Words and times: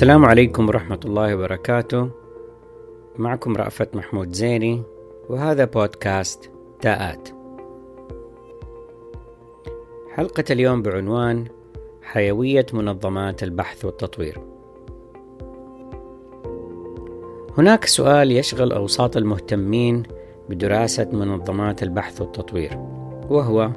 السلام 0.00 0.24
عليكم 0.24 0.68
ورحمة 0.68 1.00
الله 1.04 1.34
وبركاته. 1.34 2.08
معكم 3.18 3.56
رأفت 3.56 3.96
محمود 3.96 4.32
زيني 4.32 4.82
وهذا 5.28 5.64
بودكاست 5.64 6.50
تاءات 6.80 7.28
حلقة 10.14 10.44
اليوم 10.50 10.82
بعنوان 10.82 11.44
حيوية 12.02 12.66
منظمات 12.72 13.42
البحث 13.42 13.84
والتطوير. 13.84 14.38
هناك 17.58 17.84
سؤال 17.84 18.32
يشغل 18.32 18.72
أوساط 18.72 19.16
المهتمين 19.16 20.02
بدراسة 20.48 21.08
منظمات 21.12 21.82
البحث 21.82 22.20
والتطوير 22.20 22.78
وهو 23.30 23.70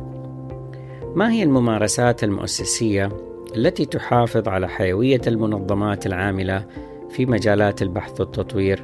ما 1.15 1.31
هي 1.31 1.43
الممارسات 1.43 2.23
المؤسسية 2.23 3.32
التي 3.55 3.85
تحافظ 3.85 4.47
على 4.47 4.69
حيوية 4.69 5.21
المنظمات 5.27 6.05
العاملة 6.05 6.65
في 7.09 7.25
مجالات 7.25 7.81
البحث 7.81 8.19
والتطوير 8.19 8.83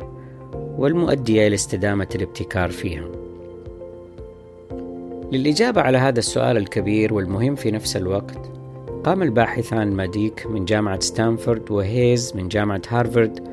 والمؤدية 0.54 1.48
إلى 1.48 1.56
استدامة 1.56 2.08
الابتكار 2.16 2.70
فيها. 2.70 3.06
للإجابة 5.32 5.82
على 5.82 5.98
هذا 5.98 6.20
السؤال 6.20 6.58
الكبير 6.58 7.14
والمهم 7.14 7.56
في 7.56 7.72
نفس 7.72 7.98
الوقت، 7.98 8.52
قام 9.04 9.24
الباحثان 9.24 9.92
ماديك 9.92 10.48
من 10.48 10.66
جامعة 10.66 11.00
ستانفورد 11.00 11.72
وهيز 11.72 12.36
من 12.36 12.48
جامعة 12.48 12.82
هارفارد 12.90 13.50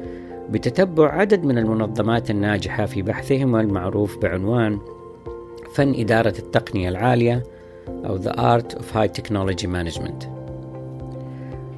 بتتبع 0.51 1.13
عدد 1.13 1.45
من 1.45 1.59
المنظمات 1.59 2.31
الناجحة 2.31 2.87
في 2.87 3.03
بحثهم 3.03 3.57
المعروف 3.57 4.19
بعنوان 4.19 4.79
فن 5.75 5.95
إدارة 6.01 6.35
التقنية 6.39 6.89
العالية 6.89 7.43
أو 7.89 8.19
The 8.19 8.33
Art 8.33 8.79
of 8.79 8.85
High 8.95 9.21
Technology 9.21 9.67
Management. 9.67 10.36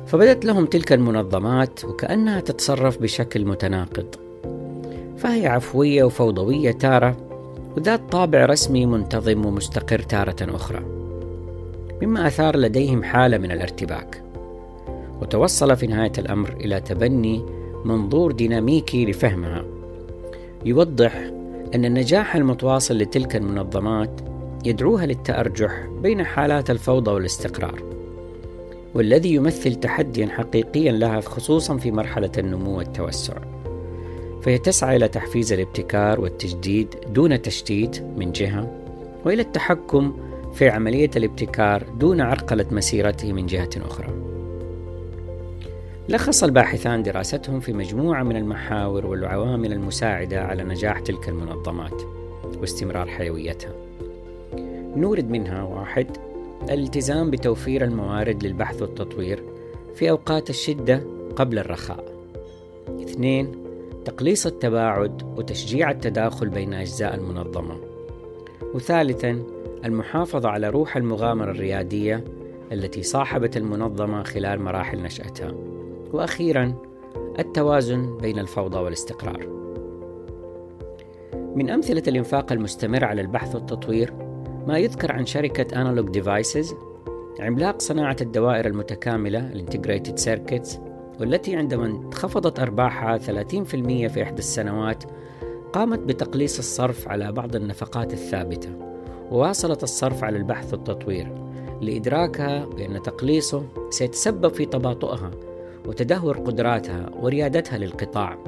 فبدت 0.08 0.44
لهم 0.44 0.66
تلك 0.66 0.92
المنظمات 0.92 1.84
وكأنها 1.84 2.40
تتصرف 2.40 3.02
بشكل 3.02 3.44
متناقض. 3.44 4.14
فهي 5.16 5.46
عفوية 5.46 6.04
وفوضوية 6.04 6.70
تارة 6.70 7.16
وذات 7.76 8.00
طابع 8.12 8.46
رسمي 8.46 8.86
منتظم 8.86 9.46
ومستقر 9.46 9.98
تارة 9.98 10.36
أخرى 10.40 10.80
مما 12.02 12.26
أثار 12.26 12.56
لديهم 12.56 13.02
حالة 13.02 13.38
من 13.38 13.52
الارتباك. 13.52 14.22
وتوصل 15.20 15.76
في 15.76 15.86
نهاية 15.86 16.12
الأمر 16.18 16.56
إلى 16.60 16.80
تبني 16.80 17.44
منظور 17.84 18.32
ديناميكي 18.32 19.06
لفهمها. 19.06 19.64
يوضح 20.64 21.16
أن 21.74 21.84
النجاح 21.84 22.36
المتواصل 22.36 22.98
لتلك 22.98 23.36
المنظمات 23.36 24.20
يدعوها 24.64 25.06
للتأرجح 25.06 25.86
بين 26.02 26.24
حالات 26.24 26.70
الفوضى 26.70 27.10
والاستقرار. 27.10 27.97
والذي 28.98 29.34
يمثل 29.34 29.74
تحديا 29.74 30.26
حقيقيا 30.26 30.92
لها 30.92 31.20
خصوصا 31.20 31.76
في 31.76 31.90
مرحلة 31.90 32.30
النمو 32.38 32.78
والتوسع. 32.78 33.34
فهي 34.42 34.58
تسعى 34.58 34.96
إلى 34.96 35.08
تحفيز 35.08 35.52
الابتكار 35.52 36.20
والتجديد 36.20 36.94
دون 37.08 37.42
تشتيت 37.42 38.02
من 38.02 38.32
جهة 38.32 38.80
وإلى 39.24 39.42
التحكم 39.42 40.16
في 40.54 40.68
عملية 40.68 41.10
الابتكار 41.16 41.82
دون 41.98 42.20
عرقلة 42.20 42.66
مسيرته 42.70 43.32
من 43.32 43.46
جهة 43.46 43.70
أخرى. 43.76 44.08
لخص 46.08 46.42
الباحثان 46.44 47.02
دراستهم 47.02 47.60
في 47.60 47.72
مجموعة 47.72 48.22
من 48.22 48.36
المحاور 48.36 49.06
والعوامل 49.06 49.72
المساعدة 49.72 50.42
على 50.42 50.64
نجاح 50.64 51.00
تلك 51.00 51.28
المنظمات 51.28 52.02
واستمرار 52.60 53.06
حيويتها. 53.06 53.72
نورد 54.96 55.30
منها 55.30 55.62
واحد 55.62 56.27
الالتزام 56.62 57.30
بتوفير 57.30 57.84
الموارد 57.84 58.44
للبحث 58.44 58.82
والتطوير 58.82 59.42
في 59.94 60.10
أوقات 60.10 60.50
الشدة 60.50 61.02
قبل 61.36 61.58
الرخاء. 61.58 62.04
اثنين 63.02 63.52
تقليص 64.04 64.46
التباعد 64.46 65.22
وتشجيع 65.38 65.90
التداخل 65.90 66.48
بين 66.48 66.74
أجزاء 66.74 67.14
المنظمة. 67.14 67.76
وثالثا 68.74 69.42
المحافظة 69.84 70.48
على 70.48 70.70
روح 70.70 70.96
المغامرة 70.96 71.50
الريادية 71.50 72.24
التي 72.72 73.02
صاحبت 73.02 73.56
المنظمة 73.56 74.22
خلال 74.22 74.60
مراحل 74.60 75.02
نشأتها. 75.02 75.54
وأخيرا 76.12 76.74
التوازن 77.38 78.16
بين 78.16 78.38
الفوضى 78.38 78.78
والاستقرار. 78.78 79.48
من 81.56 81.70
أمثلة 81.70 82.02
الإنفاق 82.08 82.52
المستمر 82.52 83.04
على 83.04 83.20
البحث 83.20 83.54
والتطوير 83.54 84.27
ما 84.68 84.78
يذكر 84.78 85.12
عن 85.12 85.26
شركة 85.26 85.80
أنالوج 85.80 86.08
ديفايسز 86.08 86.74
عملاق 87.40 87.80
صناعة 87.80 88.16
الدوائر 88.20 88.66
المتكاملة 88.66 89.38
ال 89.38 89.46
integrated 89.46 90.18
circuits 90.18 90.78
والتي 91.20 91.56
عندما 91.56 91.86
انخفضت 91.86 92.60
أرباحها 92.60 93.18
30% 93.18 93.22
في 93.22 94.22
إحدى 94.22 94.38
السنوات 94.38 95.04
قامت 95.72 95.98
بتقليص 95.98 96.58
الصرف 96.58 97.08
على 97.08 97.32
بعض 97.32 97.56
النفقات 97.56 98.12
الثابتة 98.12 98.70
وواصلت 99.30 99.82
الصرف 99.82 100.24
على 100.24 100.36
البحث 100.36 100.72
والتطوير 100.72 101.32
لإدراكها 101.80 102.64
بأن 102.64 103.02
تقليصه 103.02 103.64
سيتسبب 103.90 104.54
في 104.54 104.66
تباطؤها 104.66 105.30
وتدهور 105.86 106.38
قدراتها 106.38 107.10
وريادتها 107.20 107.78
للقطاع 107.78 108.38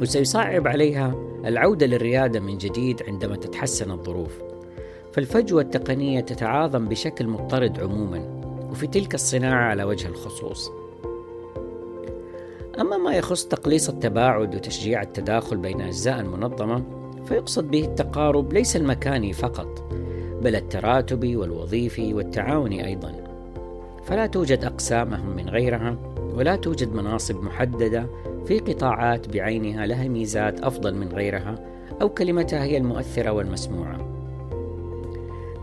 وسيصعب 0.00 0.68
عليها 0.68 1.14
العودة 1.44 1.86
للريادة 1.86 2.40
من 2.40 2.58
جديد 2.58 3.02
عندما 3.08 3.36
تتحسن 3.36 3.90
الظروف. 3.90 4.55
فالفجوة 5.16 5.62
التقنية 5.62 6.20
تتعاظم 6.20 6.88
بشكل 6.88 7.26
مضطرد 7.26 7.80
عموما 7.80 8.18
وفي 8.70 8.86
تلك 8.86 9.14
الصناعة 9.14 9.64
على 9.64 9.84
وجه 9.84 10.08
الخصوص. 10.08 10.70
أما 12.80 12.96
ما 12.96 13.14
يخص 13.14 13.44
تقليص 13.44 13.88
التباعد 13.88 14.54
وتشجيع 14.54 15.02
التداخل 15.02 15.56
بين 15.56 15.80
أجزاء 15.80 16.20
المنظمة 16.20 16.82
فيقصد 17.24 17.70
به 17.70 17.84
التقارب 17.84 18.52
ليس 18.52 18.76
المكاني 18.76 19.32
فقط 19.32 19.94
بل 20.42 20.56
التراتبي 20.56 21.36
والوظيفي 21.36 22.14
والتعاوني 22.14 22.86
أيضا. 22.86 23.12
فلا 24.04 24.26
توجد 24.26 24.64
أقسام 24.64 25.14
أهم 25.14 25.36
من 25.36 25.48
غيرها 25.48 25.98
ولا 26.34 26.56
توجد 26.56 26.92
مناصب 26.92 27.42
محددة 27.42 28.06
في 28.46 28.58
قطاعات 28.58 29.28
بعينها 29.28 29.86
لها 29.86 30.08
ميزات 30.08 30.60
أفضل 30.60 30.94
من 30.94 31.08
غيرها 31.08 31.54
أو 32.02 32.08
كلمتها 32.08 32.64
هي 32.64 32.76
المؤثرة 32.76 33.30
والمسموعة. 33.30 34.15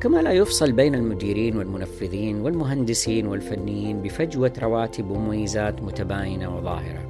كما 0.02 0.22
لا 0.22 0.32
يفصل 0.32 0.72
بين 0.72 0.96
المديرين 0.96 1.58
والمنفذين 1.58 2.42
والمهندسين 2.42 3.28
والفنيين 3.28 4.02
بفجوة 4.02 4.54
رواتب 4.62 5.12
ومميزات 5.12 5.82
متباينة 5.82 6.58
وظاهرة. 6.58 7.10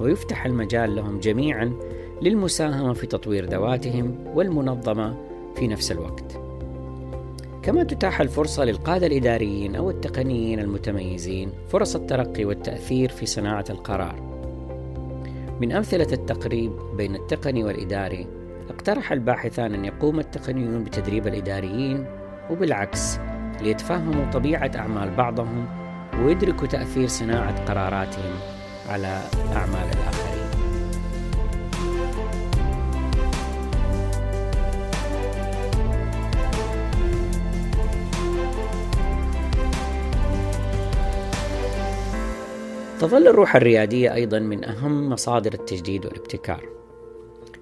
ويفتح 0.00 0.46
المجال 0.46 0.96
لهم 0.96 1.20
جميعا 1.20 1.72
للمساهمة 2.22 2.92
في 2.92 3.06
تطوير 3.06 3.44
ذواتهم 3.44 4.14
والمنظمة 4.34 5.16
في 5.56 5.68
نفس 5.68 5.92
الوقت. 5.92 6.40
كما 7.62 7.84
تتاح 7.84 8.20
الفرصة 8.20 8.64
للقادة 8.64 9.06
الإداريين 9.06 9.74
أو 9.76 9.90
التقنيين 9.90 10.60
المتميزين 10.60 11.52
فرص 11.68 11.96
الترقي 11.96 12.44
والتأثير 12.44 13.08
في 13.08 13.26
صناعة 13.26 13.64
القرار. 13.70 14.30
من 15.60 15.72
أمثلة 15.72 16.12
التقريب 16.12 16.72
بين 16.96 17.14
التقني 17.14 17.64
والإداري 17.64 18.39
اقترح 18.70 19.12
الباحثان 19.12 19.74
أن 19.74 19.84
يقوم 19.84 20.20
التقنيون 20.20 20.84
بتدريب 20.84 21.26
الإداريين 21.26 22.06
وبالعكس 22.50 23.18
ليتفهموا 23.60 24.30
طبيعة 24.30 24.70
أعمال 24.76 25.10
بعضهم 25.10 25.66
ويدركوا 26.22 26.66
تأثير 26.66 27.08
صناعة 27.08 27.64
قراراتهم 27.64 28.34
على 28.88 29.20
أعمال 29.52 29.88
الآخرين. 29.92 30.30
تظل 43.00 43.28
الروح 43.28 43.56
الريادية 43.56 44.14
أيضا 44.14 44.38
من 44.38 44.64
أهم 44.64 45.10
مصادر 45.10 45.54
التجديد 45.54 46.06
والابتكار. 46.06 46.79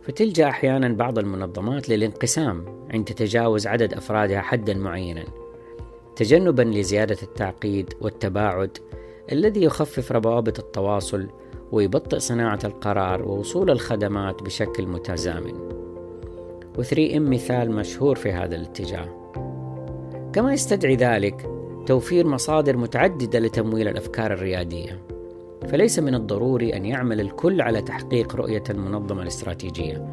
فتلجأ 0.09 0.49
أحيانا 0.49 0.89
بعض 0.89 1.19
المنظمات 1.19 1.89
للانقسام 1.89 2.65
عند 2.91 3.05
تجاوز 3.05 3.67
عدد 3.67 3.95
أفرادها 3.95 4.41
حدا 4.41 4.75
معينا 4.75 5.25
تجنبا 6.17 6.63
لزيادة 6.63 7.17
التعقيد 7.23 7.95
والتباعد 8.01 8.79
الذي 9.33 9.63
يخفف 9.63 10.13
روابط 10.13 10.59
التواصل 10.59 11.29
ويبطئ 11.73 12.19
صناعة 12.19 12.59
القرار 12.65 13.23
ووصول 13.23 13.71
الخدمات 13.71 14.43
بشكل 14.43 14.87
متزامن. 14.87 15.55
و3 16.79 16.99
إم 16.99 17.31
مثال 17.31 17.71
مشهور 17.71 18.17
في 18.17 18.33
هذا 18.33 18.57
الاتجاه. 18.57 19.33
كما 20.33 20.53
يستدعي 20.53 20.97
ذلك 20.97 21.51
توفير 21.87 22.27
مصادر 22.27 22.77
متعددة 22.77 23.39
لتمويل 23.39 23.89
الأفكار 23.89 24.33
الريادية. 24.33 25.18
فليس 25.69 25.99
من 25.99 26.15
الضروري 26.15 26.77
أن 26.77 26.85
يعمل 26.85 27.21
الكل 27.21 27.61
على 27.61 27.83
تحقيق 27.83 28.37
رؤية 28.37 28.63
المنظمة 28.71 29.23
الاستراتيجية 29.23 30.07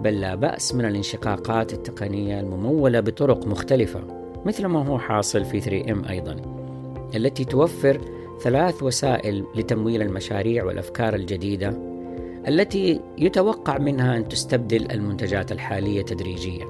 بل 0.00 0.20
لا 0.20 0.34
بأس 0.34 0.74
من 0.74 0.84
الانشقاقات 0.84 1.72
التقنية 1.72 2.40
الممولة 2.40 3.00
بطرق 3.00 3.46
مختلفة 3.46 4.00
مثل 4.46 4.66
ما 4.66 4.86
هو 4.86 4.98
حاصل 4.98 5.44
في 5.44 5.60
3M 5.60 6.10
أيضا 6.10 6.36
التي 7.14 7.44
توفر 7.44 8.00
ثلاث 8.40 8.82
وسائل 8.82 9.44
لتمويل 9.54 10.02
المشاريع 10.02 10.64
والأفكار 10.64 11.14
الجديدة 11.14 11.92
التي 12.48 13.00
يتوقع 13.18 13.78
منها 13.78 14.16
أن 14.16 14.28
تستبدل 14.28 14.92
المنتجات 14.92 15.52
الحالية 15.52 16.02
تدريجيا. 16.02 16.66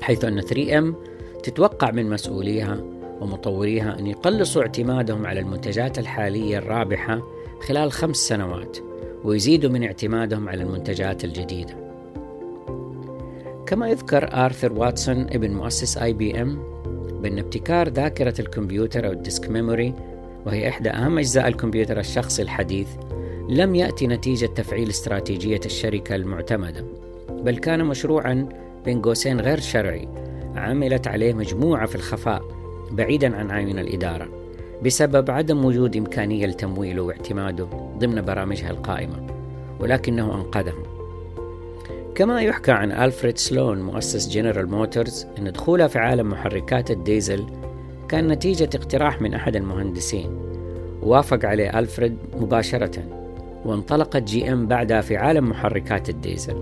حيث 0.00 0.24
أن 0.24 0.40
3M 0.40 0.94
تتوقع 1.42 1.90
من 1.90 2.10
مسؤوليها 2.10 2.95
ومطوريها 3.20 3.98
أن 3.98 4.06
يقلصوا 4.06 4.62
اعتمادهم 4.62 5.26
على 5.26 5.40
المنتجات 5.40 5.98
الحالية 5.98 6.58
الرابحة 6.58 7.22
خلال 7.68 7.92
خمس 7.92 8.16
سنوات 8.16 8.78
ويزيدوا 9.24 9.70
من 9.70 9.84
اعتمادهم 9.84 10.48
على 10.48 10.62
المنتجات 10.62 11.24
الجديدة. 11.24 11.86
كما 13.66 13.88
يذكر 13.88 14.44
آرثر 14.44 14.72
واتسون 14.72 15.20
ابن 15.20 15.50
مؤسس 15.50 15.98
IBM 15.98 16.58
بأن 17.22 17.38
ابتكار 17.38 17.88
ذاكرة 17.88 18.40
الكمبيوتر 18.40 19.06
أو 19.06 19.12
ال 19.12 19.20
disk 19.20 19.50
memory 19.50 19.94
وهي 20.46 20.68
إحدى 20.68 20.90
أهم 20.90 21.18
أجزاء 21.18 21.48
الكمبيوتر 21.48 22.00
الشخصي 22.00 22.42
الحديث 22.42 22.88
لم 23.48 23.74
يأتي 23.74 24.06
نتيجة 24.06 24.46
تفعيل 24.46 24.88
استراتيجية 24.88 25.60
الشركة 25.64 26.14
المعتمدة 26.14 26.84
بل 27.30 27.56
كان 27.56 27.84
مشروعا 27.84 28.48
بين 28.84 29.02
قوسين 29.02 29.40
غير 29.40 29.60
شرعي 29.60 30.08
عملت 30.56 31.08
عليه 31.08 31.32
مجموعة 31.32 31.86
في 31.86 31.94
الخفاء 31.94 32.42
بعيدا 32.92 33.36
عن 33.36 33.50
عين 33.50 33.78
الإدارة 33.78 34.28
بسبب 34.84 35.30
عدم 35.30 35.64
وجود 35.64 35.96
إمكانية 35.96 36.46
لتمويله 36.46 37.02
واعتماده 37.02 37.64
ضمن 37.98 38.22
برامجها 38.22 38.70
القائمة 38.70 39.26
ولكنه 39.80 40.34
أنقذهم. 40.34 40.82
كما 42.14 42.40
يحكى 42.40 42.72
عن 42.72 42.92
ألفريد 42.92 43.38
سلون 43.38 43.82
مؤسس 43.82 44.28
جنرال 44.28 44.70
موتورز 44.70 45.26
أن 45.38 45.52
دخولها 45.52 45.86
في 45.86 45.98
عالم 45.98 46.30
محركات 46.30 46.90
الديزل 46.90 47.46
كان 48.08 48.28
نتيجة 48.28 48.70
اقتراح 48.74 49.20
من 49.20 49.34
أحد 49.34 49.56
المهندسين. 49.56 50.38
وافق 51.02 51.44
عليه 51.44 51.78
ألفريد 51.78 52.16
مباشرة 52.40 53.02
وانطلقت 53.64 54.22
جي 54.22 54.52
إم 54.52 54.66
بعدها 54.66 55.00
في 55.00 55.16
عالم 55.16 55.48
محركات 55.48 56.08
الديزل. 56.08 56.56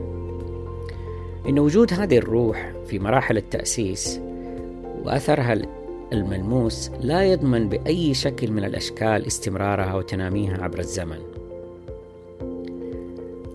إن 1.49 1.59
وجود 1.59 1.93
هذه 1.93 2.19
الروح 2.19 2.73
في 2.87 2.99
مراحل 2.99 3.37
التأسيس 3.37 4.20
وأثرها 5.05 5.55
الملموس 6.12 6.91
لا 7.01 7.25
يضمن 7.25 7.69
بأي 7.69 8.15
شكل 8.15 8.51
من 8.51 8.65
الأشكال 8.65 9.27
استمرارها 9.27 9.95
وتناميها 9.95 10.62
عبر 10.62 10.79
الزمن. 10.79 11.19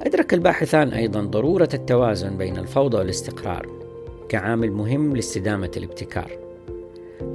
أدرك 0.01 0.34
الباحثان 0.34 0.90
أيضا 0.90 1.22
ضرورة 1.22 1.69
التوازن 1.74 2.38
بين 2.38 2.57
الفوضى 2.57 2.98
والاستقرار 2.98 3.69
كعامل 4.30 4.72
مهم 4.72 5.16
لاستدامة 5.16 5.72
الابتكار. 5.78 6.31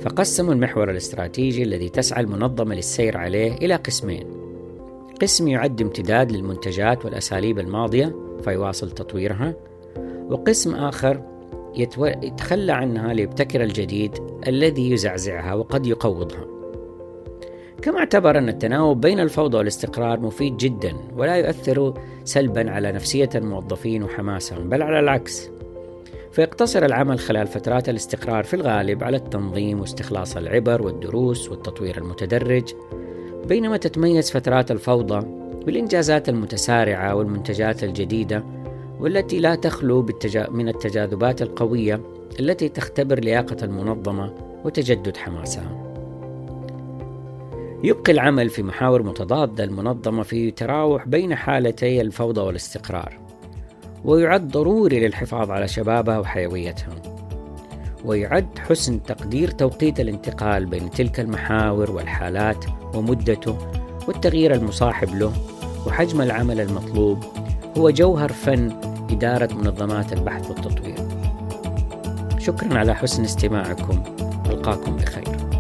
فقسموا 0.01 0.55
المحور 0.55 0.91
الاستراتيجي 0.91 1.63
الذي 1.63 1.89
تسعى 1.89 2.23
المنظمة 2.23 2.75
للسير 2.75 3.17
عليه 3.17 3.53
إلى 3.53 3.75
قسمين. 3.75 4.27
قسم 5.23 5.49
يعد 5.49 5.81
امتداد 5.81 6.33
للمنتجات 6.33 7.05
والأساليب 7.05 7.59
الماضية 7.59 8.15
فيواصل 8.45 8.91
تطويرها، 8.91 9.55
وقسم 10.31 10.75
آخر. 10.75 11.23
يتخلى 11.77 12.73
عنها 12.73 13.15
ليبتكر 13.15 13.63
الجديد 13.63 14.19
الذي 14.49 14.91
يزعزعها 14.91 15.55
وقد 15.55 15.87
يقوضها. 15.87 16.55
كما 17.83 17.99
اعتبر 17.99 18.39
أن 18.39 18.49
التناوب 18.49 19.01
بين 19.01 19.21
الفوضى 19.21 19.57
والاستقرار 19.57 20.21
مفيد 20.21 20.57
جدا 20.57 20.97
ولا 21.17 21.37
يؤثر 21.37 21.95
سلبا 22.25 22.71
على 22.71 22.93
نفسية 22.93 23.29
الموظفين 23.35 24.03
وحماسهم 24.03 24.69
بل 24.69 24.83
على 24.83 25.01
العكس 25.01 25.51
فيقتصر 26.33 26.85
العمل 26.85 27.19
خلال 27.19 27.47
فترات 27.47 27.89
الاستقرار 27.89 28.45
في 28.45 28.55
الغالب 28.55 29.05
على 29.05 29.17
التنظيم 29.17 29.81
واستخلاص 29.81 30.37
العبر 30.37 30.83
والدروس 30.83 31.49
والتطوير 31.49 31.99
المتدرج 31.99 32.75
بينما 33.49 33.77
تتميز 33.77 34.31
فترات 34.31 34.71
الفوضى 34.71 35.27
بالإنجازات 35.67 36.29
المتسارعة 36.29 37.15
والمنتجات 37.15 37.85
الجديدة 37.85 38.45
والتي 39.01 39.39
لا 39.39 39.55
تخلو 39.55 40.07
من 40.51 40.69
التجاذبات 40.69 41.43
القوية 41.43 42.01
التي 42.41 42.69
تختبر 42.69 43.21
لياقة 43.21 43.57
المنظمة 43.63 44.35
وتجدد 44.65 45.17
حماسها. 45.17 45.85
يبقي 47.85 48.13
العمل 48.13 48.49
في 48.49 48.63
محاور 48.63 49.03
متضادة 49.03 49.65
المنظمة 49.65 50.23
في 50.23 50.51
تراوح 50.51 51.09
بين 51.09 51.35
حالتي 51.35 52.01
الفوضى 52.01 52.41
والاستقرار، 52.41 53.19
ويعد 54.05 54.49
ضروري 54.49 55.01
للحفاظ 55.01 55.51
على 55.51 55.69
شبابها 55.69 56.19
وحيويتها. 56.19 57.03
ويعد 58.05 58.59
حسن 58.59 59.03
تقدير 59.03 59.51
توقيت 59.51 60.01
الانتقال 60.01 60.67
بين 60.67 60.91
تلك 60.91 61.21
المحاور 61.21 61.91
والحالات 61.91 62.65
ومدته 62.95 63.59
والتغيير 64.09 64.55
المصاحب 64.55 65.15
له 65.15 65.33
وحجم 65.87 66.21
العمل 66.21 66.61
المطلوب 66.61 67.25
هو 67.79 67.91
جوهر 67.91 68.33
فن 68.33 68.73
إدارة 69.11 69.55
منظمات 69.55 70.13
البحث 70.13 70.51
والتطوير. 70.51 71.04
شكرا 72.45 72.79
على 72.79 72.95
حسن 72.95 73.25
استماعكم 73.25 74.03
ألقاكم 74.47 74.97
بخير. 74.97 75.54